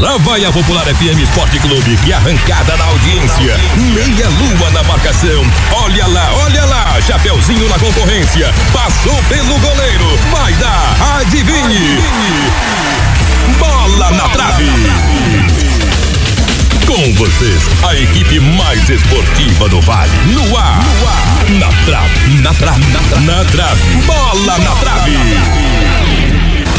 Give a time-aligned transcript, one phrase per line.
[0.00, 3.54] Lá vai a Popular FM Esporte Clube, que arrancada na audiência.
[3.76, 5.42] Meia lua na marcação.
[5.72, 6.98] Olha lá, olha lá.
[7.02, 8.50] Chapeuzinho na concorrência.
[8.72, 10.18] Passou pelo goleiro.
[10.30, 11.18] Vai dar.
[11.20, 11.98] Adivinhe.
[13.58, 14.70] Bola na trave.
[16.86, 20.10] Com vocês, a equipe mais esportiva do Vale.
[20.28, 20.82] No ar.
[20.82, 21.50] No ar.
[21.60, 22.40] Na trave.
[22.40, 22.86] Na trave.
[23.20, 23.96] Na trave.
[24.06, 26.19] Bola na trave.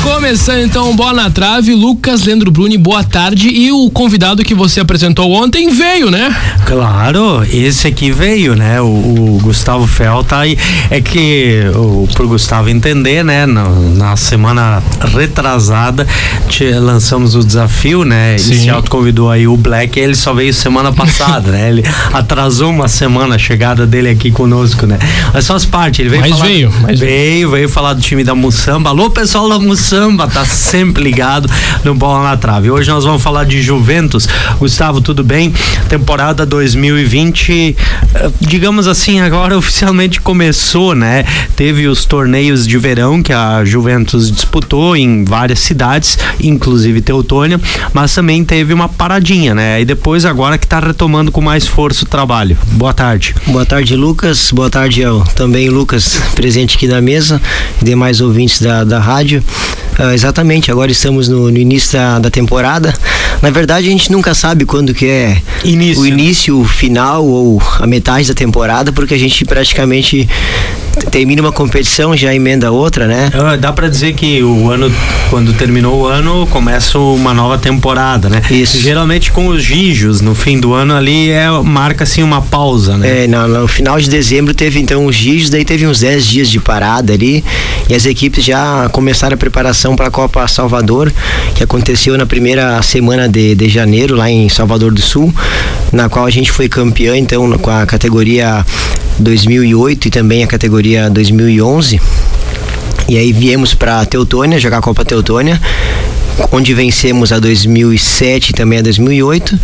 [0.04, 3.50] Começando então bola na trave, Lucas Leandro Bruni, boa tarde.
[3.50, 6.36] E o convidado que você apresentou ontem veio, né?
[6.66, 8.82] Claro, esse aqui veio, né?
[8.82, 10.58] O, o Gustavo Fel tá aí.
[10.90, 13.46] É que o, pro Gustavo entender, né?
[13.46, 14.82] Na, na semana
[15.14, 16.08] retrasada
[16.50, 18.34] te, lançamos o desafio, né?
[18.34, 21.70] Ele se autoconvidou aí o Black, ele só veio semana passada, né?
[21.70, 24.98] Ele atrasou uma semana a chegada dele aqui conosco, né?
[25.32, 28.34] Mas faz parte, ele veio mas falar, veio, mas veio, veio falar do time da
[28.34, 28.90] Mussamba.
[28.90, 31.50] Alô, pessoal da Mussamba samba, tá sempre ligado
[31.84, 32.72] no Bola na Trave.
[32.72, 34.26] Hoje nós vamos falar de Juventus.
[34.58, 35.54] Gustavo, tudo bem?
[35.90, 37.76] Temporada 2020,
[38.16, 41.26] eh, digamos assim, agora oficialmente começou, né?
[41.58, 47.60] Teve os torneios de verão que a Juventus disputou em várias cidades, inclusive Teutônia,
[47.94, 49.82] mas também teve uma paradinha, né?
[49.82, 52.58] E depois agora que tá retomando com mais força o trabalho.
[52.68, 53.36] Boa tarde.
[53.46, 54.52] Boa tarde, Lucas.
[54.54, 57.42] Boa tarde ao também Lucas, presente aqui na mesa,
[57.82, 59.44] e demais ouvintes da, da rádio.
[60.00, 62.94] Uh, exatamente, agora estamos no, no início da, da, temporada.
[63.42, 66.02] Na verdade, a gente nunca sabe quando que é início.
[66.02, 70.28] o início, o final ou a metade da temporada, porque a gente praticamente
[71.10, 73.32] termina uma competição já emenda outra, né?
[73.34, 74.92] Uh, dá para dizer que o ano,
[75.30, 78.42] quando terminou o ano, começa uma nova temporada, né?
[78.50, 78.80] Isso.
[78.80, 83.24] Geralmente com os gijos, no fim do ano ali é marca assim uma pausa, né?
[83.24, 86.50] É, no, no final de dezembro teve então os gijos, daí teve uns 10 dias
[86.50, 87.44] de parada ali
[87.90, 89.38] e as equipes já começaram a
[89.72, 91.12] preparação para a Copa Salvador,
[91.56, 95.34] que aconteceu na primeira semana de, de janeiro lá em Salvador do Sul,
[95.94, 98.66] na qual a gente foi campeã então com a categoria
[99.18, 102.02] 2008 e também a categoria 2011.
[103.08, 105.60] E aí viemos para Teutônia jogar a Copa Teutônia
[106.52, 109.60] onde vencemos a 2007 e também a 2008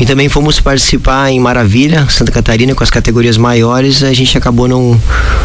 [0.00, 4.66] e também fomos participar em Maravilha, Santa Catarina com as categorias maiores, a gente acabou
[4.66, 5.00] não,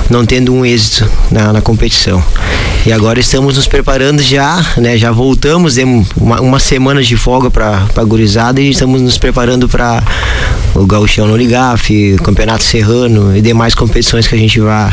[0.09, 2.23] não tendo um êxito na, na competição.
[2.87, 4.97] E agora estamos nos preparando já, né?
[4.97, 9.67] Já voltamos, demos uma, uma semana de folga para a gurizada e estamos nos preparando
[9.67, 10.01] para
[10.73, 14.89] o Gauchão no Ligaf, Campeonato Serrano e demais competições que a gente vai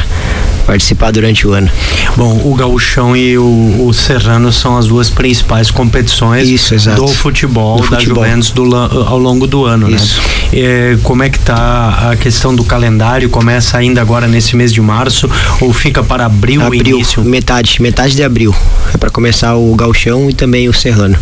[0.65, 1.71] participar durante o ano.
[2.17, 7.81] Bom, o Gauchão e o, o Serrano são as duas principais competições Isso, do futebol,
[7.81, 8.25] do da futebol.
[8.25, 10.21] Juventus do, ao longo do ano, Isso.
[10.21, 10.29] né?
[10.53, 13.29] É, como é que tá a questão do calendário?
[13.29, 15.31] Começa ainda agora nesse mês de março
[15.61, 17.23] ou fica para abril, abril início?
[17.23, 18.55] Metade, metade de abril.
[18.93, 21.17] É para começar o Gauchão e também o Serrano.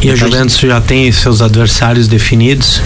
[0.00, 2.82] E metade a Juventus já tem seus adversários definidos?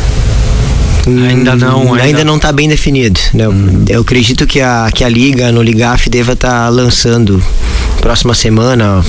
[1.29, 3.19] Ainda não, ainda, ainda não está bem definido.
[3.33, 3.49] Né?
[3.49, 3.85] Hum.
[3.89, 7.43] Eu acredito que a, que a Liga, no Ligaf, deva estar tá lançando
[8.01, 9.05] próxima semana,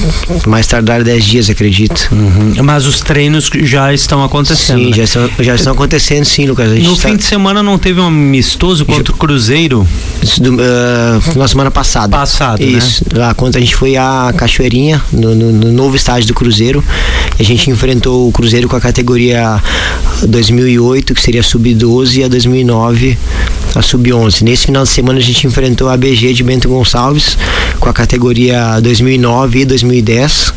[0.45, 2.09] mais tardar 10 dias, acredito.
[2.11, 2.63] Uhum.
[2.63, 4.79] Mas os treinos já estão acontecendo.
[4.79, 4.97] Sim, né?
[4.97, 6.71] já, estão, já estão acontecendo, sim, Lucas.
[6.81, 7.09] No tá...
[7.09, 9.87] fim de semana não teve um amistoso contra o Cruzeiro?
[10.39, 12.17] Do, uh, na semana passada.
[12.17, 13.03] Passado, Isso.
[13.11, 13.19] Né?
[13.19, 16.83] Lá quando a gente foi a Cachoeirinha, no, no, no novo estádio do Cruzeiro,
[17.39, 19.61] a gente enfrentou o Cruzeiro com a categoria
[20.27, 23.17] 2008, que seria sub-12, e a 2009
[23.75, 24.41] a sub-11.
[24.41, 27.37] Nesse final de semana a gente enfrentou a BG de Bento Gonçalves
[27.79, 30.53] com a categoria 2009 e 2010.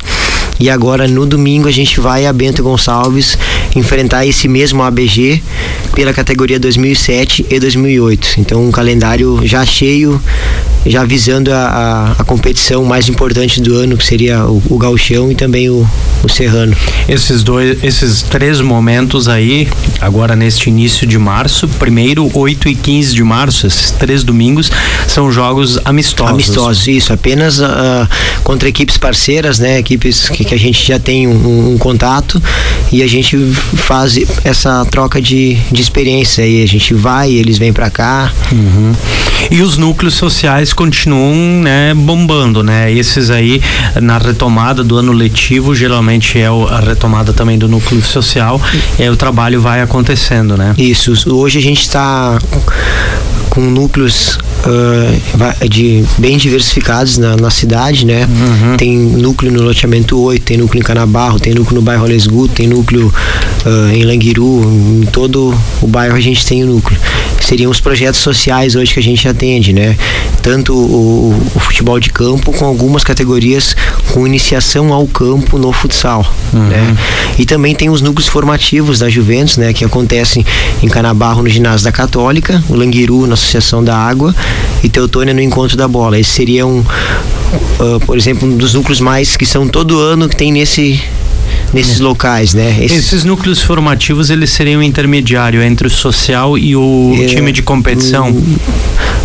[0.61, 3.37] E agora no domingo a gente vai a Bento Gonçalves
[3.75, 5.43] enfrentar esse mesmo ABG
[5.95, 8.35] pela categoria 2007 e 2008.
[8.39, 10.21] Então um calendário já cheio,
[10.85, 15.31] já visando a, a, a competição mais importante do ano, que seria o, o Gauchão
[15.31, 15.89] e também o,
[16.23, 16.77] o Serrano.
[17.09, 19.69] Esses dois, esses três momentos aí,
[20.01, 24.71] agora neste início de março, primeiro 8 e 15 de março, esses três domingos
[25.07, 26.33] são jogos amistosos.
[26.33, 28.09] Amistosos, isso, apenas uh,
[28.43, 32.43] contra equipes parceiras, né, equipes que, que a gente já tem um, um, contato
[32.91, 37.73] e a gente faz essa troca de, de experiência aí, a gente vai, eles vêm
[37.73, 38.33] para cá.
[38.51, 38.93] Uhum.
[39.51, 42.93] E os núcleos sociais continuam, né, bombando, né?
[42.93, 43.61] Esses aí
[44.01, 48.61] na retomada do ano letivo, geralmente é a retomada também do núcleo social,
[48.99, 50.75] e aí o trabalho vai acontecendo, né?
[50.77, 51.13] Isso.
[51.35, 52.39] Hoje a gente está
[53.53, 58.27] com núcleos uh, de bem diversificados na, na cidade, né?
[58.27, 58.77] Uhum.
[58.79, 62.67] Tem núcleo no loteamento 8, tem núcleo em Canabarro, tem núcleo no bairro Alesgu, tem
[62.67, 63.13] núcleo
[63.67, 64.63] uh, em Languiru,
[65.03, 66.99] em todo o bairro a gente tem o núcleo.
[67.43, 69.99] seriam os projetos sociais hoje que a gente atende, né?
[70.41, 73.77] Tanto o, o futebol de campo com algumas categorias
[74.13, 76.69] com iniciação ao campo no futsal, uhum.
[76.69, 76.97] né?
[77.39, 79.75] E também tem os núcleos formativos da Juventus, né?
[79.75, 80.43] Que acontecem
[80.83, 84.35] em Canabarro no ginásio da Católica, o Languiru na Associação da Água
[84.83, 86.19] e Teutônia no Encontro da Bola.
[86.19, 90.37] Esse seria um, uh, por exemplo, um dos núcleos mais que são todo ano que
[90.37, 91.03] tem nesse
[91.73, 92.77] nesses locais, né?
[92.81, 97.63] Esses, Esses núcleos formativos eles seriam intermediário entre o social e o é, time de
[97.63, 98.35] competição.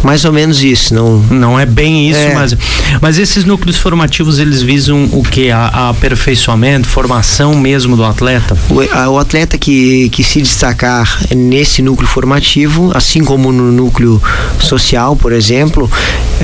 [0.07, 1.18] Mais ou menos isso, não.
[1.30, 2.33] Não é bem isso, é.
[2.33, 2.56] mas
[3.01, 5.51] mas esses núcleos formativos eles visam o que?
[5.51, 8.57] A, a, aperfeiçoamento, formação mesmo do atleta.
[8.69, 14.21] O, a, o atleta que que se destacar nesse núcleo formativo, assim como no núcleo
[14.62, 15.92] social, por exemplo,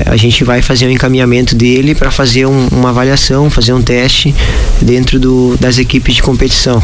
[0.04, 3.80] a gente vai fazer o um encaminhamento dele para fazer um, uma avaliação, fazer um
[3.80, 4.34] teste
[4.82, 6.82] dentro do, das equipes de competição.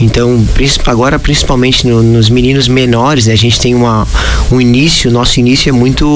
[0.00, 0.44] Então,
[0.86, 4.06] agora principalmente no, nos meninos menores, né, a gente tem uma,
[4.50, 6.09] um início, nosso início é muito.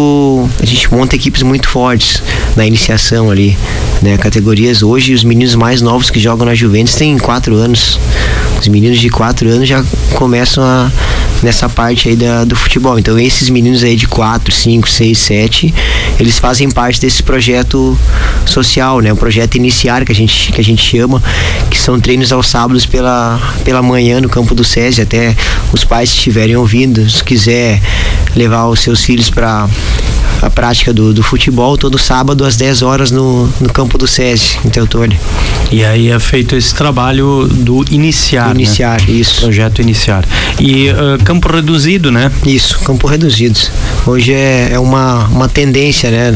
[0.61, 2.23] A gente monta equipes muito fortes
[2.57, 3.57] na iniciação ali.
[4.03, 7.99] Né, categorias hoje, os meninos mais novos que jogam na Juventus têm 4 anos.
[8.61, 9.85] Os meninos de 4 anos já
[10.15, 10.91] começam a
[11.43, 12.99] nessa parte aí da, do futebol.
[12.99, 15.75] Então esses meninos aí de 4, 5, 6, 7,
[16.19, 17.97] eles fazem parte desse projeto
[18.47, 19.13] social, né?
[19.13, 21.23] O projeto iniciar que a gente que a gente chama,
[21.71, 25.37] que são treinos aos sábados pela pela manhã no campo do SESI, até
[25.73, 27.81] os pais estiverem ouvindo, se quiser
[28.35, 29.69] levar os seus filhos para
[30.43, 34.59] a prática do, do, futebol todo sábado às 10 horas no, no campo do SESI,
[34.65, 35.19] em Teutônia.
[35.71, 38.49] E aí é feito esse trabalho do iniciar.
[38.49, 38.63] Do né?
[38.63, 39.13] iniciar, né?
[39.13, 39.41] isso.
[39.41, 40.25] Projeto iniciar.
[40.61, 42.31] E uh, campo reduzido, né?
[42.47, 43.59] Isso, campo reduzido.
[44.07, 46.35] Hoje é, é uma, uma tendência, né?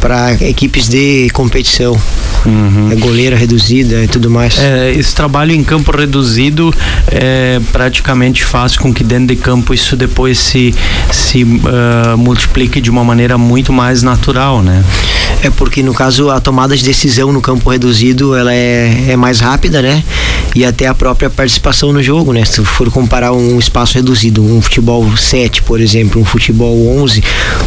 [0.00, 2.00] Para equipes de competição.
[2.46, 2.90] Uhum.
[2.90, 4.58] É goleira reduzida e tudo mais.
[4.58, 6.72] É, esse trabalho em campo reduzido
[7.08, 10.74] é praticamente faz com que dentro de campo isso depois se,
[11.12, 14.84] se uh, multiplique de uma maneira muito mais natural, né?
[15.42, 19.40] É porque no caso a tomada de decisão no campo reduzido ela é, é mais
[19.40, 20.04] rápida, né?
[20.54, 22.44] E até a própria participação no jogo, né?
[22.44, 27.22] Se for comparar um espaço reduzido, um futebol 7, por exemplo, um futebol 11,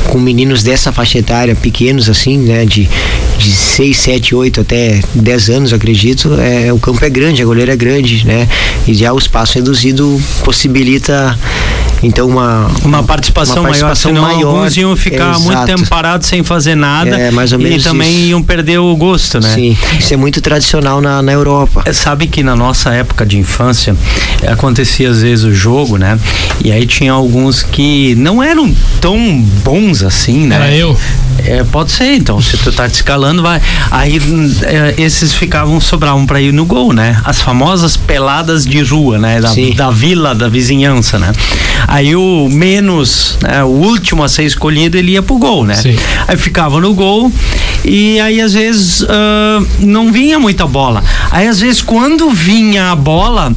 [0.09, 2.65] com meninos dessa faixa etária, pequenos assim, né?
[2.65, 2.89] De,
[3.37, 7.73] de 6, 7, 8 até 10 anos, acredito, é, o campo é grande, a goleira
[7.73, 8.47] é grande, né?
[8.85, 11.37] E já o espaço reduzido possibilita
[12.03, 14.55] então uma uma participação, uma participação maior, maior.
[14.55, 17.17] Alguns iam ficar muito tempo parados sem fazer nada.
[17.17, 18.29] É, mais ou menos e também isso.
[18.29, 19.53] iam perder o gosto, né?
[19.53, 21.83] Sim, isso é muito tradicional na, na Europa.
[21.85, 23.95] É, sabe que na nossa época de infância
[24.47, 26.19] acontecia às vezes o jogo, né?
[26.63, 30.55] E aí tinha alguns que não eram tão bons assim, né?
[30.55, 30.97] Era eu.
[31.45, 33.61] É, pode ser, então, se tu tá te escalando, vai.
[33.91, 34.19] Aí
[34.63, 37.19] é, esses ficavam, sobravam para ir no gol, né?
[37.23, 39.41] As famosas peladas de rua, né?
[39.41, 41.31] Da, da vila, da vizinhança, né?
[41.87, 43.63] Aí o menos, né?
[43.63, 45.75] o último a ser escolhido, ele ia pro gol, né?
[45.75, 45.95] Sim.
[46.27, 47.31] Aí ficava no gol
[47.83, 51.03] e aí às vezes uh, não vinha muita bola.
[51.31, 53.53] Aí às vezes quando vinha a bola,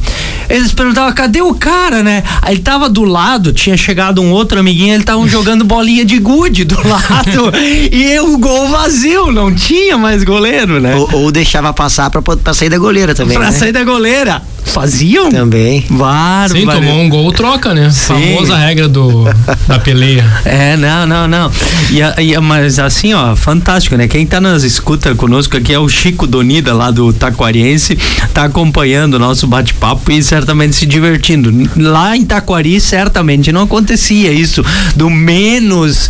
[0.49, 2.23] eles perguntavam, cadê o cara, né?
[2.41, 6.19] Aí ele tava do lado, tinha chegado um outro amiguinho, ele tava jogando bolinha de
[6.19, 7.51] gude do lado
[7.91, 10.95] e o gol vazio, não tinha mais goleiro, né?
[10.95, 13.37] Ou, ou deixava passar pra, pra sair da goleira também.
[13.37, 13.51] Pra né?
[13.51, 14.41] sair da goleira.
[14.67, 15.29] Faziam?
[15.29, 15.85] Também.
[15.89, 16.59] Bárbaro.
[16.59, 17.89] Sim, tomou um gol, troca, né?
[17.89, 18.35] Sim.
[18.35, 19.23] Famosa regra do,
[19.67, 20.25] da peleia.
[20.45, 21.51] É, não, não, não.
[21.89, 24.07] E, e, mas assim, ó, fantástico, né?
[24.07, 27.97] Quem tá nas escuta conosco aqui é o Chico Donida, lá do Taquariense,
[28.33, 31.51] tá acompanhando o nosso bate-papo e certamente se divertindo.
[31.77, 34.63] Lá em Taquari, certamente não acontecia isso
[34.95, 36.09] do menos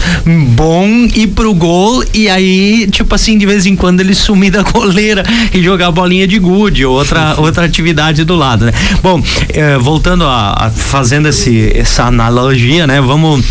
[0.56, 4.64] bom ir pro gol e aí, tipo assim, de vez em quando ele sumir da
[4.64, 5.24] coleira
[5.54, 8.72] e jogar bolinha de gude ou outra, outra atividade do lado lado, né?
[9.04, 13.02] Bom, eh, voltando a, a, fazendo esse, essa analogia, né?
[13.02, 13.44] Vamos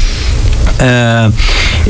[0.79, 1.31] é,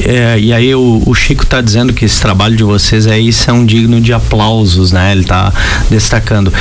[0.04, 3.64] é, e aí o, o Chico está dizendo que esse trabalho de vocês aí são
[3.64, 5.12] digno de aplausos, né?
[5.12, 5.52] Ele está
[5.90, 6.52] destacando.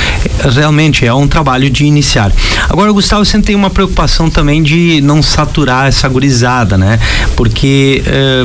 [0.54, 2.32] Realmente é um trabalho de iniciar.
[2.68, 6.98] Agora, Gustavo, você tem uma preocupação também de não saturar essa gurizada, né?
[7.36, 8.44] Porque é,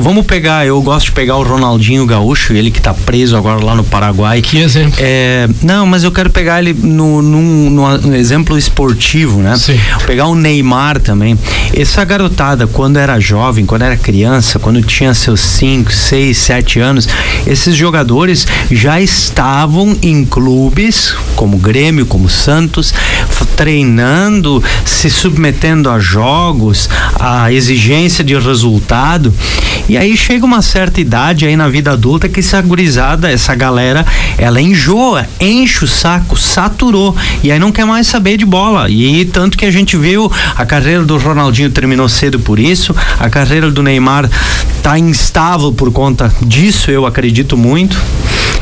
[0.00, 3.74] vamos pegar, eu gosto de pegar o Ronaldinho Gaúcho, ele que está preso agora lá
[3.74, 4.42] no Paraguai.
[4.42, 4.98] Que exemplo?
[4.98, 9.56] É, não, mas eu quero pegar ele no, num, no exemplo esportivo, né?
[9.56, 9.78] Sim.
[10.06, 11.38] Pegar o Neymar também.
[11.74, 17.08] Essa garotada, quando era jovem, quando era criança, quando tinha seus 5, 6, 7 anos,
[17.46, 22.94] esses jogadores já estavam em clubes como Grêmio, como Santos,
[23.56, 29.32] treinando, se submetendo a jogos, a exigência de resultado.
[29.88, 34.06] E aí chega uma certa idade aí na vida adulta que essa gurizada, essa galera,
[34.38, 37.14] ela enjoa, enche o saco, saturou.
[37.42, 38.88] E aí não quer mais saber de bola.
[38.88, 43.30] E tanto que a gente viu a carreira do Ronaldinho terminou cedo por isso, a
[43.30, 44.28] carreira do Neymar
[44.82, 47.96] tá instável por conta disso, eu acredito muito.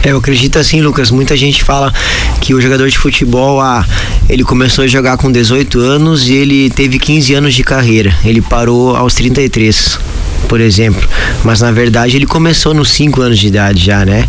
[0.02, 1.10] É, eu acredito assim, Lucas.
[1.10, 1.92] Muita gente fala
[2.40, 3.84] que o jogador de futebol, ah,
[4.28, 8.14] ele começou a jogar com 18 anos e ele teve 15 anos de carreira.
[8.24, 9.98] Ele parou aos 33
[10.48, 11.08] por exemplo.
[11.44, 14.24] Mas na verdade ele começou nos 5 anos de idade já, né?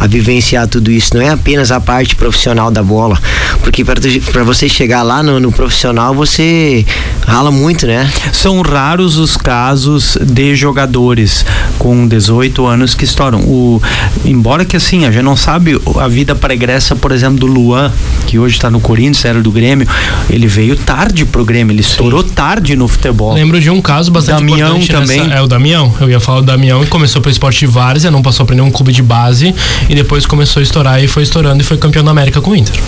[0.00, 1.14] A vivenciar tudo isso.
[1.14, 3.20] Não é apenas a parte profissional da bola.
[3.62, 6.86] Porque para você chegar lá no, no, profissional, você
[7.26, 8.10] rala muito, né?
[8.32, 11.44] São raros os casos de jogadores
[11.78, 13.40] com 18 anos que estouram.
[13.40, 13.82] O,
[14.24, 17.92] embora que assim, a gente não sabe a vida pregressa, por exemplo, do Luan,
[18.26, 19.86] que hoje está no Corinthians, era do Grêmio.
[20.30, 22.30] Ele veio tarde pro Grêmio, ele estourou Sim.
[22.30, 23.34] tarde no futebol.
[23.34, 25.20] Lembro de um caso bastante Damião importante também.
[25.20, 25.94] Nessa, é o Damião.
[26.00, 28.70] Eu ia falar o Damião, que começou pelo esporte de várzea, não passou para nenhum
[28.70, 29.54] clube de base
[29.90, 32.56] e depois começou a estourar e foi estourando e foi campeão da América com o
[32.56, 32.80] Inter.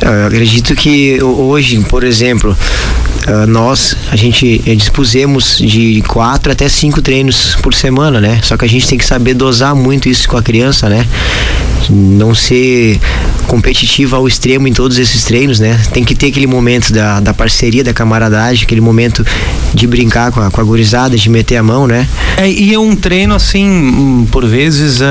[0.00, 2.56] Eu acredito que hoje, por exemplo,
[3.26, 8.38] Uh, nós a gente eh, dispusemos de quatro até cinco treinos por semana, né?
[8.42, 11.06] Só que a gente tem que saber dosar muito isso com a criança, né?
[11.90, 13.00] Não ser
[13.46, 15.80] competitiva ao extremo em todos esses treinos, né?
[15.92, 19.24] Tem que ter aquele momento da, da parceria, da camaradagem, aquele momento
[19.72, 22.08] de brincar com a, com a gurizada, de meter a mão, né?
[22.36, 25.04] É, e é um treino assim, por vezes uh,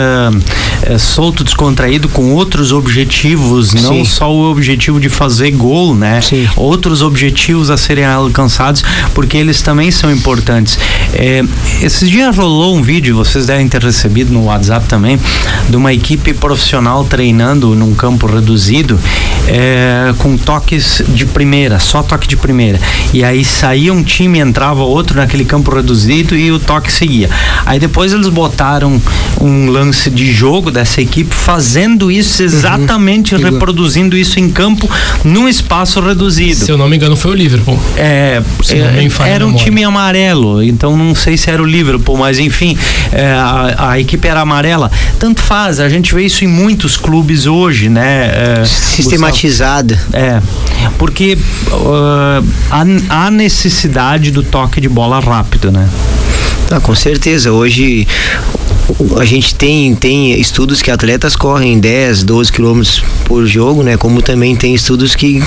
[0.82, 4.06] é solto, descontraído, com outros objetivos, não Sim.
[4.06, 6.22] só o objetivo de fazer gol, né?
[6.22, 6.48] Sim.
[6.56, 10.78] Outros objetivos a serem alcançados, porque eles também são importantes.
[11.14, 11.44] É,
[11.82, 15.20] esses dias rolou um vídeo, vocês devem ter recebido no WhatsApp também,
[15.70, 16.63] de uma equipe profissional
[17.10, 19.00] treinando num campo reduzido
[19.48, 22.80] é, com toques de primeira, só toque de primeira.
[23.14, 27.30] E aí saía um time, entrava outro naquele campo reduzido e o toque seguia.
[27.66, 29.02] Aí depois eles botaram
[29.42, 32.48] um lance de jogo dessa equipe fazendo isso uhum.
[32.48, 33.42] exatamente, uhum.
[33.42, 34.90] reproduzindo isso em campo
[35.24, 36.66] num espaço reduzido.
[36.66, 37.80] Se eu não me engano, foi o Liverpool.
[37.98, 38.42] É,
[38.72, 42.78] é era um time amarelo, então não sei se era o Liverpool, mas enfim,
[43.12, 44.92] é, a, a equipe era amarela.
[45.20, 48.62] Tanto faz, a gente vê isso em muitos clubes hoje, né?
[48.62, 50.00] É, Sistematizada.
[50.14, 50.40] É,
[50.98, 51.38] porque
[51.72, 55.90] uh, há, há necessidade do toque de bola rápido, né?
[56.72, 57.52] Ah, com certeza.
[57.52, 58.08] Hoje
[59.20, 63.98] a gente tem, tem estudos que atletas correm 10, 12 quilômetros por jogo, né?
[63.98, 65.42] Como também tem estudos que,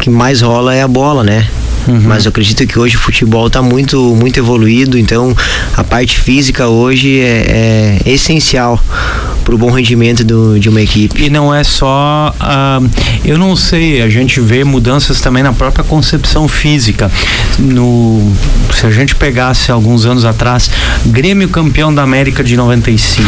[0.00, 1.48] que mais rola é a bola, né?
[1.86, 2.02] Uhum.
[2.02, 5.34] Mas eu acredito que hoje o futebol está muito, muito evoluído, então
[5.74, 8.78] a parte física hoje é, é essencial
[9.48, 11.24] para o bom rendimento do, de uma equipe.
[11.24, 12.90] E não é só, uh,
[13.24, 17.10] eu não sei, a gente vê mudanças também na própria concepção física.
[17.58, 18.30] No,
[18.74, 20.70] se a gente pegasse alguns anos atrás,
[21.06, 23.26] Grêmio campeão da América de 95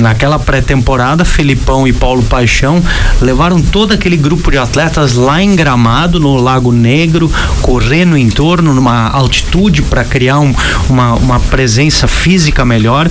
[0.00, 2.82] Naquela pré-temporada, Felipão e Paulo Paixão
[3.20, 8.72] levaram todo aquele grupo de atletas lá em Gramado, no Lago Negro, correr no entorno,
[8.72, 10.54] numa altitude para criar um,
[10.88, 13.10] uma, uma presença física melhor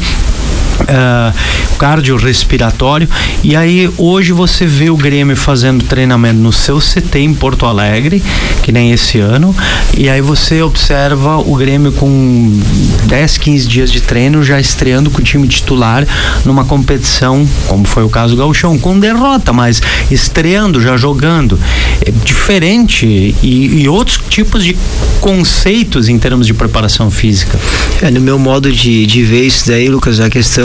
[0.82, 3.08] uh, cardiorrespiratório.
[3.44, 8.24] E aí hoje você vê o Grêmio fazendo treinamento no seu CT em Porto Alegre,
[8.62, 9.56] que nem esse ano,
[9.98, 12.60] e aí você observa o Grêmio com
[13.06, 16.06] 10, 15 dias de treino já estreando com o time titular
[16.46, 21.60] numa competição, como foi o caso do Gauchão, com derrota, mas estreando, já jogando.
[22.06, 23.06] É diferente
[23.42, 24.77] e, e outros tipos de
[25.20, 27.60] conceitos em termos de preparação física.
[28.01, 30.62] É, no meu modo de, de ver isso daí, Lucas, a questão,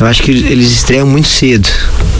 [0.00, 1.68] eu acho que eles estreiam muito cedo.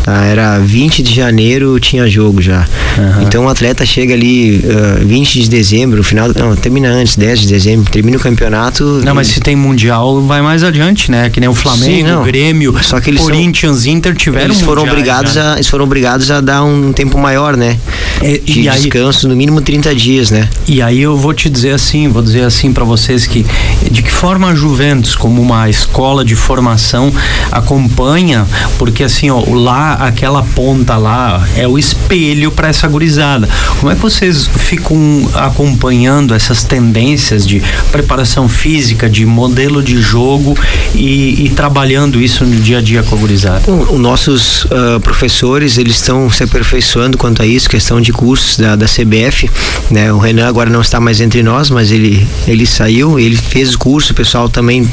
[0.03, 0.25] Tá?
[0.25, 2.67] Era 20 de janeiro, tinha jogo já.
[2.99, 3.23] Uhum.
[3.23, 7.47] Então o atleta chega ali uh, 20 de dezembro, final não, termina antes, 10 de
[7.47, 8.85] dezembro, termina o campeonato.
[9.05, 9.15] Não, e...
[9.15, 11.31] mas se tem mundial, vai mais adiante, né?
[11.31, 14.61] Que nem o Flamengo, Sim, o Grêmio, Só que eles Corinthians, são, Inter tiveram eles
[14.61, 17.79] foram obrigados a Eles foram obrigados a dar um tempo maior, né?
[18.23, 20.49] É, de descanso, no mínimo 30 dias, né?
[20.67, 23.45] E aí eu vou te dizer assim, vou dizer assim para vocês que
[23.91, 27.13] de que forma a Juventus, como uma escola de formação,
[27.51, 28.47] acompanha,
[28.79, 33.49] porque assim, ó, lá aquela ponta lá é o espelho para essa gurizada.
[33.81, 40.57] Como é que vocês ficam acompanhando essas tendências de preparação física, de modelo de jogo
[40.95, 43.71] e, e trabalhando isso no dia a dia com a gurizada?
[43.71, 48.77] Os nossos uh, professores, eles estão se aperfeiçoando quanto a isso, questão de cursos da,
[48.77, 49.51] da CBF,
[49.91, 50.13] né?
[50.13, 53.79] O Renan agora não está mais entre nós, mas ele, ele saiu, ele fez o
[53.79, 54.89] curso, o pessoal também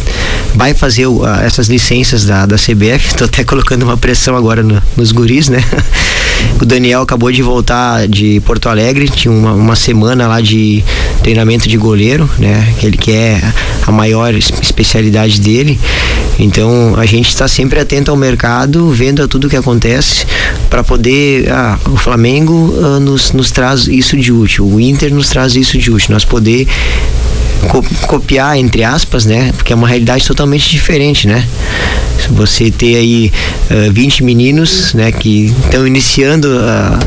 [0.56, 1.06] vai fazer
[1.44, 3.16] essas licenças da, da CBF.
[3.16, 5.64] Tô até colocando uma pressão agora no, nos guris, né?
[6.62, 10.84] O Daniel acabou de voltar de Porto Alegre, tinha uma, uma semana lá de
[11.30, 12.74] treinamento de goleiro, né?
[12.82, 13.40] Ele que é
[13.86, 15.80] a maior especialidade dele.
[16.40, 20.26] Então a gente está sempre atento ao mercado, vendo a tudo que acontece
[20.72, 21.48] para poder.
[21.52, 25.78] Ah, o Flamengo ah, nos, nos traz isso de útil, o Inter nos traz isso
[25.78, 26.68] de útil, nós poder
[27.68, 29.52] co copiar, entre aspas, né?
[29.56, 31.48] Porque é uma realidade totalmente diferente, né?
[32.20, 33.32] Se você ter aí
[33.70, 37.00] uh, 20 meninos, né, que estão iniciando a,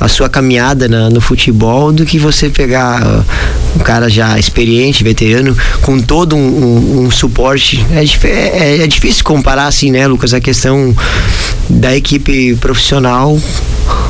[0.00, 3.24] a sua caminhada na, no futebol do que você pegar uh,
[3.76, 7.84] um cara já experiente, veterano, com todo um, um, um suporte.
[7.92, 10.94] É, é, é, difícil comparar assim, né, Lucas, a questão
[11.68, 13.38] da equipe profissional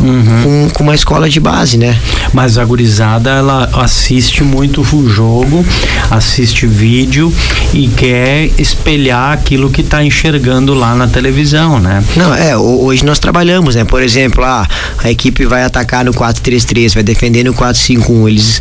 [0.00, 0.42] uhum.
[0.42, 1.98] com, com, uma escola de base, né?
[2.32, 5.64] Mas a gurizada, ela assiste muito o jogo,
[6.10, 7.32] assiste vídeo
[7.72, 12.02] e quer espelhar aquilo que está enxergando lá na televisão, né?
[12.16, 13.84] Não, é, hoje nós trabalhamos, né?
[13.84, 14.66] Por exemplo, ah,
[14.98, 18.60] a equipe vai atacar no 4-3-3, vai defender no 4-5-1, eles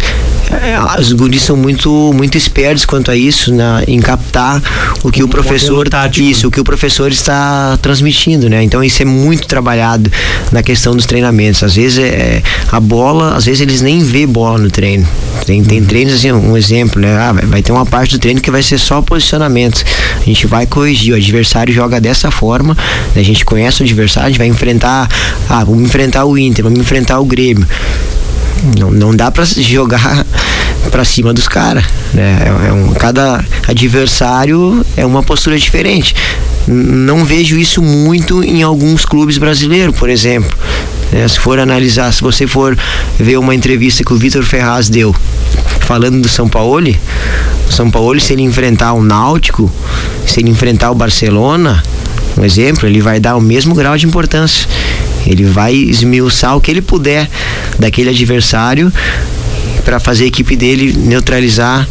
[0.51, 4.61] é, os guris são muito muito espertos quanto a isso na, em captar
[5.03, 5.87] o que o, o professor
[6.17, 8.63] isso o que o professor está transmitindo né.
[8.63, 10.11] Então isso é muito trabalhado
[10.51, 11.63] na questão dos treinamentos.
[11.63, 15.07] Às vezes é, a bola às vezes eles nem vê bola no treino.
[15.45, 15.85] Tem, tem uhum.
[15.85, 18.63] treinos assim um exemplo né ah, vai, vai ter uma parte do treino que vai
[18.63, 19.83] ser só posicionamento.
[20.19, 22.75] A gente vai corrigir o adversário joga dessa forma
[23.15, 23.21] né?
[23.21, 25.07] a gente conhece o adversário a gente vai enfrentar
[25.49, 27.67] ah vamos enfrentar o Inter vamos enfrentar o Grêmio
[28.77, 30.25] não, não dá para jogar
[30.91, 31.83] para cima dos caras,
[32.13, 32.39] né?
[32.45, 36.15] É, é um, cada adversário é uma postura diferente.
[36.67, 40.57] Não vejo isso muito em alguns clubes brasileiros, por exemplo.
[41.11, 42.77] É, se for analisar, se você for
[43.17, 45.15] ver uma entrevista que o Vitor Ferraz deu
[45.81, 46.93] falando do São Paulo,
[47.67, 49.71] o São Paulo se ele enfrentar o Náutico,
[50.25, 51.81] se ele enfrentar o Barcelona,
[52.37, 54.67] um exemplo, ele vai dar o mesmo grau de importância.
[55.27, 57.29] Ele vai esmiuçar o que ele puder
[57.77, 58.91] daquele adversário
[59.83, 61.87] para fazer a equipe dele neutralizar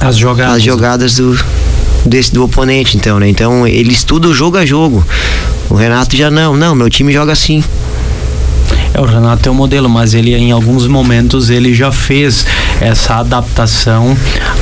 [0.00, 1.38] as jogadas, as jogadas do,
[2.04, 3.28] desse, do oponente, então, né?
[3.28, 5.04] Então ele estuda o jogo a jogo.
[5.70, 7.62] O Renato já não, não, meu time joga assim.
[8.94, 12.44] É, o Renato é o modelo, mas ele em alguns momentos ele já fez
[12.80, 14.16] essa adaptação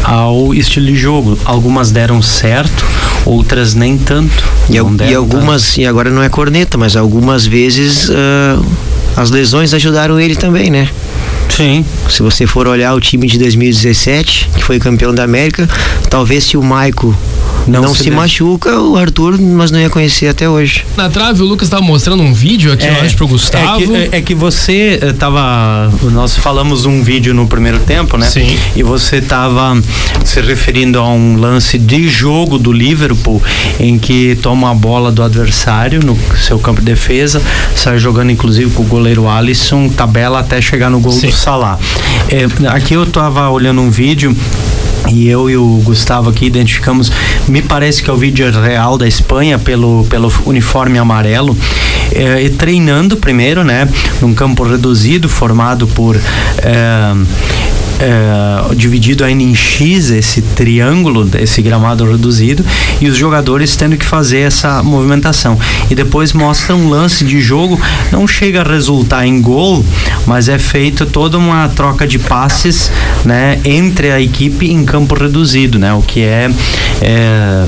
[0.04, 1.38] ao estilo de jogo.
[1.44, 2.84] Algumas deram certo,
[3.24, 4.44] outras nem tanto.
[4.68, 5.80] E, e algumas, tanto.
[5.80, 8.64] e agora não é corneta, mas algumas vezes uh,
[9.16, 10.88] as lesões ajudaram ele também, né?
[11.50, 11.84] Sim.
[12.08, 15.68] Se você for olhar o time de 2017, que foi campeão da América,
[16.08, 17.14] talvez se o Maico
[17.66, 20.84] não, não se, se machuca, o Arthur nós não ia conhecer até hoje.
[20.96, 23.82] Na trave, o Lucas estava mostrando um vídeo aqui, é, eu acho, pro Gustavo.
[23.82, 25.92] É que, é, é que você estava.
[26.02, 28.28] Eh, nós falamos um vídeo no primeiro tempo, né?
[28.28, 28.58] Sim.
[28.74, 29.80] E você estava
[30.24, 33.42] se referindo a um lance de jogo do Liverpool,
[33.78, 37.42] em que toma a bola do adversário no seu campo de defesa,
[37.74, 41.28] sai jogando inclusive com o goleiro Alisson, tabela até chegar no gol Sim.
[41.28, 41.78] do Salah.
[42.28, 44.36] É, aqui eu estava olhando um vídeo
[45.10, 47.10] e eu e o Gustavo aqui identificamos,
[47.48, 51.56] me parece que é o vídeo real da Espanha pelo, pelo uniforme amarelo,
[52.12, 53.88] é, treinando primeiro, né,
[54.20, 57.14] num campo reduzido formado por é,
[58.00, 62.64] é, dividido ainda em X, esse triângulo, esse gramado reduzido,
[63.00, 65.58] e os jogadores tendo que fazer essa movimentação.
[65.90, 69.84] E depois mostra um lance de jogo, não chega a resultar em gol,
[70.26, 72.90] mas é feito toda uma troca de passes
[73.24, 75.92] né, entre a equipe em campo reduzido, né?
[75.92, 76.50] O que é,
[77.02, 77.66] é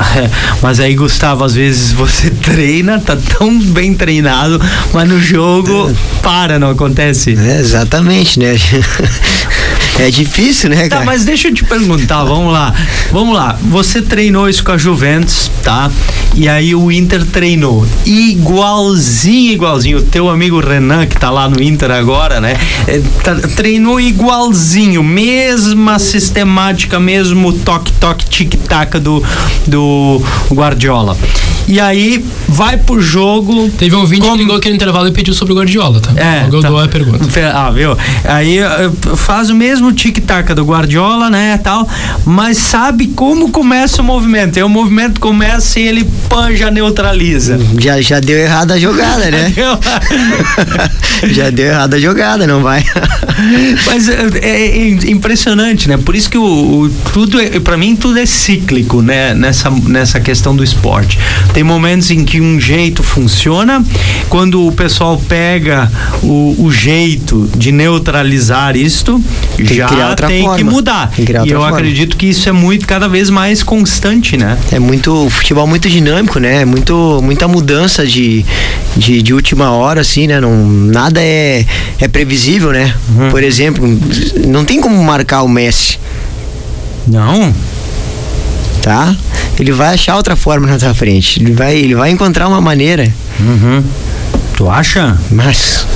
[0.62, 4.60] mas aí Gustavo, às vezes você treina, tá tão bem treinado,
[4.92, 5.92] mas no jogo
[6.22, 7.36] para, não acontece?
[7.38, 8.54] É, exatamente, né?
[9.98, 11.00] É difícil, né, tá, cara?
[11.00, 12.74] Tá, mas deixa eu te perguntar, vamos lá.
[13.10, 13.58] Vamos lá.
[13.62, 15.90] Você treinou isso com a Juventus, tá?
[16.34, 19.98] E aí o Inter treinou igualzinho, igualzinho.
[19.98, 22.56] O teu amigo Renan, que tá lá no Inter agora, né?
[22.86, 29.22] É, tá, treinou igualzinho, mesma sistemática, mesmo toque-toque, tic-tac do,
[29.66, 31.16] do Guardiola.
[31.68, 33.68] E aí vai pro jogo.
[33.70, 34.36] Teve um vídeo como...
[34.36, 36.12] que ligou aqui no intervalo e pediu sobre o Guardiola, tá?
[36.16, 36.46] É.
[36.50, 36.68] Eu tá.
[36.68, 37.24] dou a pergunta.
[37.54, 37.96] Ah, viu?
[38.24, 41.58] Aí eh, faz o mesmo tic-tac do Guardiola, né?
[41.58, 41.88] Tal,
[42.24, 44.58] mas sabe como começa o movimento.
[44.58, 47.58] E o movimento começa e ele pan já neutraliza.
[47.78, 49.52] Já, já deu errado a jogada, né?
[51.30, 52.84] já deu errado a jogada, não vai.
[53.86, 55.96] mas é, é, é, impressionante, né?
[55.96, 59.34] Por isso que o, o tudo, é, para mim, tudo é cíclico, né?
[59.34, 61.18] Nessa, nessa questão do esporte.
[61.52, 63.84] Tem momentos em que um jeito funciona,
[64.28, 65.90] quando o pessoal pega
[66.22, 69.20] o, o jeito de neutralizar isto,
[69.56, 70.56] tem já que tem forma.
[70.56, 71.10] que mudar.
[71.14, 71.76] Tem que e eu forma.
[71.76, 74.56] acredito que isso é muito cada vez mais constante, né?
[74.70, 76.62] É muito futebol muito dinâmico, né?
[76.62, 78.44] É muito muita mudança de,
[78.96, 80.40] de, de, última hora assim, né?
[80.40, 81.66] Não nada é
[82.00, 82.94] é previsível, né?
[83.16, 83.30] Uhum.
[83.30, 83.86] Por exemplo,
[84.46, 85.98] não tem como marcar o Messi.
[87.06, 87.54] Não.
[88.80, 89.14] Tá?
[89.58, 91.40] Ele vai achar outra forma na sua frente.
[91.40, 93.12] Ele vai ele vai encontrar uma maneira.
[93.40, 93.82] Uhum.
[94.56, 95.18] Tu acha?
[95.30, 95.86] Mas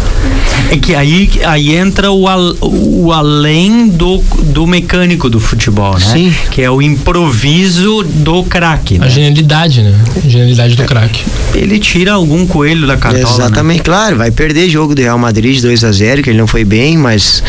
[0.71, 6.01] é que aí, aí entra o, al, o além do, do mecânico do futebol, né?
[6.01, 6.35] Sim.
[6.51, 8.99] Que é o improviso do craque.
[8.99, 9.07] Né?
[9.07, 9.95] A genialidade, né?
[10.16, 11.25] A genialidade do é, craque.
[11.55, 13.25] Ele tira algum coelho da cartola.
[13.25, 13.31] Né?
[13.31, 13.85] Exatamente, né?
[13.85, 14.16] claro.
[14.16, 17.42] Vai perder jogo do Real Madrid 2 a 0 que ele não foi bem, mas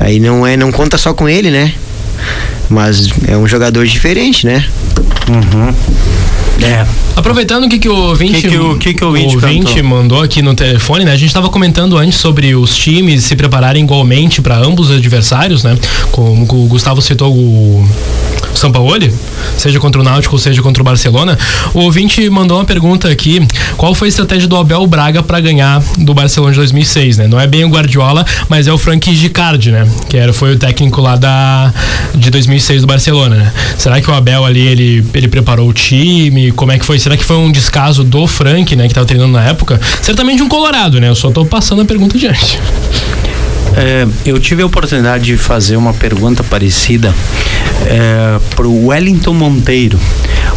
[0.00, 1.72] aí não, é, não conta só com ele, né?
[2.68, 4.64] Mas é um jogador diferente, né?
[5.28, 5.74] Uhum.
[6.64, 6.86] É.
[7.14, 9.82] Aproveitando o que, que o ouvinte, que que o, que que o ouvinte, o ouvinte
[9.82, 11.12] mandou aqui no telefone, né?
[11.12, 15.62] A gente estava comentando antes sobre os times se prepararem igualmente para ambos os adversários,
[15.62, 15.76] né?
[16.10, 17.88] Como o Gustavo citou o
[18.56, 19.12] Sampaoli,
[19.56, 21.38] seja contra o Náutico, seja contra o Barcelona.
[21.74, 25.82] O ouvinte mandou uma pergunta aqui: qual foi a estratégia do Abel Braga para ganhar
[25.98, 27.28] do Barcelona de 2006, né?
[27.28, 29.86] Não é bem o Guardiola, mas é o Frank Gicardi, né?
[30.08, 31.72] Que era, foi o técnico lá da,
[32.14, 33.52] de 2006 do Barcelona, né?
[33.78, 36.52] Será que o Abel ali, ele, ele preparou o time?
[36.52, 36.98] Como é que foi?
[36.98, 38.88] Será que foi um descaso do Frank, né?
[38.88, 39.80] Que tava treinando na época?
[40.02, 41.08] Certamente um colorado, né?
[41.08, 42.58] Eu só tô passando a pergunta adiante.
[43.74, 47.14] É, eu tive a oportunidade de fazer uma pergunta parecida
[47.86, 49.98] é, para o Wellington Monteiro.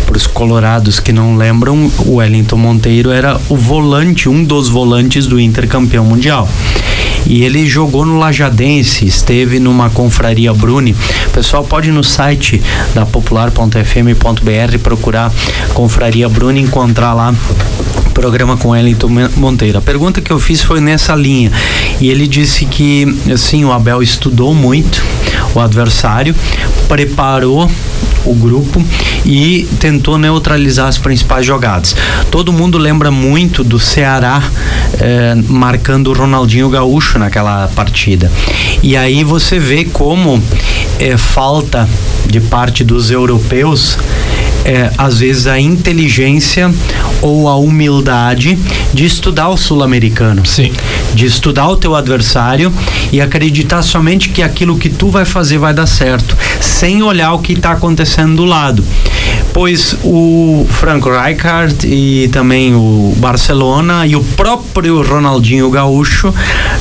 [0.05, 5.27] Para os colorados que não lembram, o Wellington Monteiro era o volante, um dos volantes
[5.27, 6.47] do Inter campeão mundial
[7.25, 10.95] e ele jogou no Lajadense, esteve numa confraria Bruni.
[11.27, 12.61] O pessoal pode ir no site
[12.93, 15.31] da popular.fm.br procurar
[15.73, 17.33] confraria Bruni encontrar lá
[18.19, 19.77] programa com Wellington Monteiro.
[19.77, 21.49] A pergunta que eu fiz foi nessa linha.
[22.01, 25.01] E ele disse que, assim, o Abel estudou muito
[25.55, 26.35] o adversário,
[26.89, 27.71] preparou
[28.25, 28.83] o grupo
[29.25, 31.95] e tentou neutralizar as principais jogadas.
[32.29, 34.43] Todo mundo lembra muito do Ceará
[34.99, 38.29] eh, marcando o Ronaldinho Gaúcho naquela partida.
[38.83, 40.43] E aí você vê como
[40.99, 41.87] eh, falta
[42.27, 43.97] de parte dos europeus
[44.69, 46.71] é, às vezes a inteligência
[47.23, 48.55] ou a humildade
[48.93, 50.45] de estudar o sul-americano.
[50.45, 50.71] Sim.
[51.15, 52.71] De estudar o teu adversário
[53.11, 57.39] e acreditar somente que aquilo que tu vai fazer vai dar certo, sem olhar o
[57.39, 58.85] que está acontecendo do lado.
[59.51, 66.31] Pois o Franco Rijkaard e também o Barcelona e o próprio Ronaldinho Gaúcho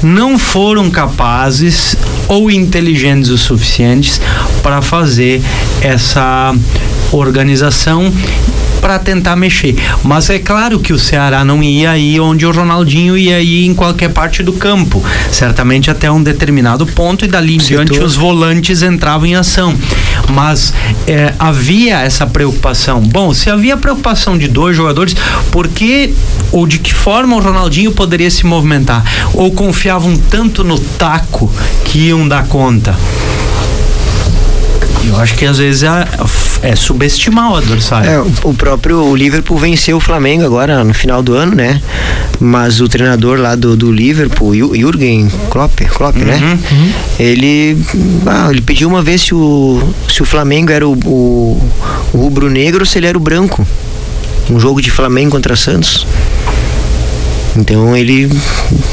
[0.03, 1.97] não foram capazes
[2.29, 4.21] ou inteligentes o suficientes
[4.63, 5.41] para fazer
[5.81, 6.55] essa
[7.13, 8.13] organização
[8.81, 9.77] para tentar mexer.
[10.03, 13.75] Mas é claro que o Ceará não ia ir onde o Ronaldinho ia ir em
[13.75, 18.83] qualquer parte do campo, certamente até um determinado ponto e dali em diante os volantes
[18.83, 19.77] entravam em ação.
[20.31, 20.73] Mas
[21.07, 23.01] é, havia essa preocupação.
[23.01, 25.15] Bom, se havia preocupação de dois jogadores,
[25.51, 26.15] por que
[26.53, 29.05] ou de que forma o Ronaldinho poderia se movimentar?
[29.35, 31.51] Ou confiavam tanto no taco
[31.85, 32.97] que iam dar conta?
[35.07, 35.89] Eu acho que às vezes é,
[36.63, 38.11] é subestimar o adversário.
[38.11, 41.81] É, o próprio o Liverpool venceu o Flamengo agora no final do ano, né?
[42.41, 46.35] Mas o treinador lá do, do Liverpool, Jürgen Klopp, Klopp né?
[46.35, 46.59] uhum, né?
[46.71, 46.93] Uhum.
[47.19, 47.79] Ele,
[48.27, 51.71] ah, ele pediu uma vez se o, se o Flamengo era o, o,
[52.13, 53.67] o rubro-negro ou se ele era o branco.
[54.51, 56.07] Um jogo de Flamengo contra Santos.
[57.57, 58.31] Então ele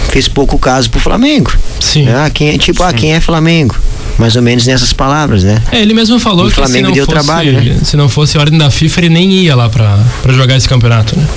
[0.10, 1.52] fez pouco caso pro Flamengo.
[1.80, 2.08] Sim.
[2.10, 2.96] Ah, quem é, tipo, ah, Sim.
[2.96, 3.76] ah, quem é Flamengo?
[4.18, 5.62] Mais ou menos nessas palavras, né?
[5.72, 7.80] É, ele mesmo falou que Flamengo se não, fosse, trabalho, né?
[7.84, 11.18] se não fosse a ordem da FIFA, ele nem ia lá para jogar esse campeonato,
[11.18, 11.28] né?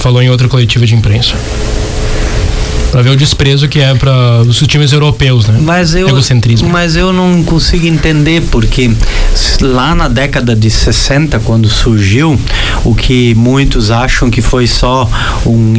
[0.00, 1.34] Falou em outra coletiva de imprensa
[2.96, 5.58] para ver o desprezo que é para os times europeus, né?
[5.60, 6.68] Mas eu, Egocentrismo.
[6.70, 8.90] Mas eu não consigo entender porque
[9.60, 12.38] lá na década de 60, quando surgiu
[12.84, 15.08] o que muitos acham que foi só
[15.44, 15.74] um,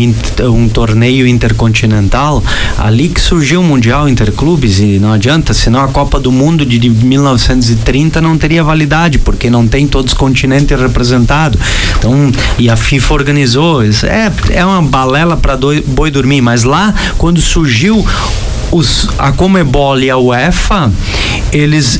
[0.51, 2.43] um torneio intercontinental,
[2.77, 6.89] ali que surgiu o Mundial Interclubes e não adianta, senão a Copa do Mundo de
[6.89, 11.59] 1930 não teria validade, porque não tem todos os continentes representados.
[11.97, 17.41] Então, e a FIFA organizou, é, é uma balela para boi dormir, mas lá quando
[17.41, 18.05] surgiu
[18.71, 20.91] os, a Comebol e a UEFA,
[21.51, 21.99] eles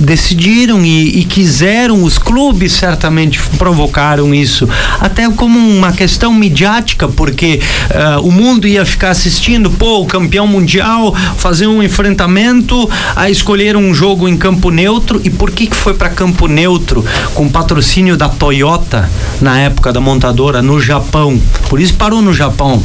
[0.00, 4.68] decidiram e, e, quiseram, os clubes certamente provocaram isso,
[5.00, 10.46] até como uma questão midiática, porque uh, o mundo ia ficar assistindo, pô, o campeão
[10.46, 15.76] mundial fazer um enfrentamento, a escolher um jogo em campo neutro, e por que que
[15.76, 21.40] foi para campo neutro com patrocínio da Toyota na época da montadora no Japão?
[21.68, 22.82] Por isso parou no Japão.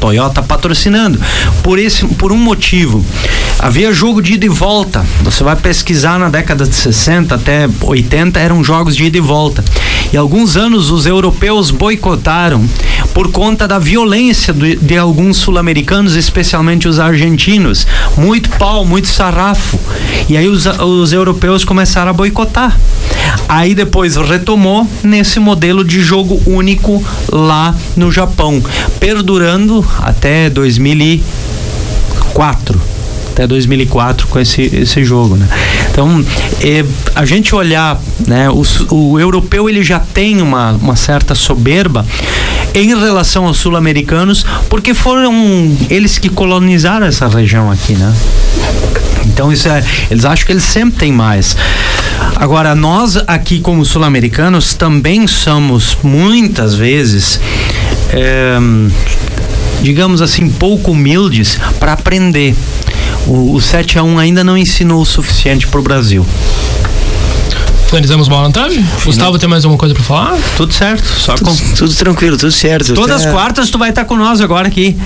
[0.00, 1.20] Toyota patrocinando.
[1.62, 3.04] Por esse, por um motivo.
[3.58, 5.04] havia jogo de ida e volta.
[5.22, 9.64] Você vai pesquisar na década de 60 até 80 eram jogos de ida e volta.
[10.12, 12.64] E alguns anos os europeus boicotaram
[13.12, 17.86] por conta da violência de, de alguns sul-americanos, especialmente os argentinos.
[18.16, 19.78] Muito pau, muito sarrafo.
[20.28, 22.76] E aí os, os europeus começaram a boicotar.
[23.48, 28.62] Aí depois retomou nesse modelo de jogo único lá no Japão,
[28.98, 32.96] perdurando até 2004
[33.36, 35.46] até 2004 com esse, esse jogo, né?
[35.90, 36.24] Então,
[36.62, 36.82] é,
[37.14, 38.48] a gente olhar, né?
[38.48, 38.62] O,
[38.94, 42.06] o europeu ele já tem uma, uma certa soberba
[42.72, 48.14] em relação aos sul-americanos, porque foram eles que colonizaram essa região aqui, né?
[49.26, 51.54] Então isso é, eles acham que eles sempre têm mais.
[52.36, 57.38] Agora nós aqui como sul-americanos também somos muitas vezes
[58.10, 58.56] é,
[59.82, 62.54] digamos assim pouco humildes para aprender.
[63.26, 66.24] O, o 7 a 1 ainda não ensinou o suficiente para o Brasil.
[67.86, 68.84] Finalizamos bola na trave?
[69.04, 70.36] Gustavo, tem mais alguma coisa pra falar?
[70.56, 71.06] Tudo certo.
[71.06, 71.74] Só tudo, com...
[71.74, 72.94] tudo tranquilo, tudo certo.
[72.94, 74.96] Todas as quartas tu vai estar com nós agora aqui.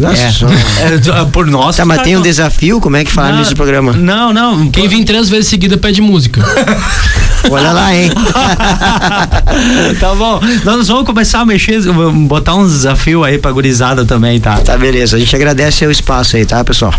[0.00, 1.20] Nossa, é.
[1.22, 1.76] é, por nós.
[1.76, 2.80] Tá, mas tá tem um desafio?
[2.80, 3.92] Como é que fala nesse programa?
[3.92, 4.70] Não, não.
[4.70, 6.40] Quem vir três vezes seguida pede música.
[7.50, 8.10] Olha lá, hein?
[9.98, 10.40] tá bom.
[10.64, 11.80] Nós vamos começar a mexer,
[12.26, 14.58] botar uns desafios aí pra gurizada também, tá?
[14.58, 15.16] Tá, beleza.
[15.16, 16.92] A gente agradece o espaço aí, tá, pessoal?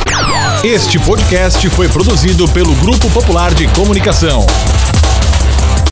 [0.64, 4.46] Este podcast foi produzido pelo Grupo Popular de Comunicação.